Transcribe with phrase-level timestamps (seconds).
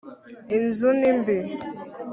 [0.57, 1.37] inzu ni mbi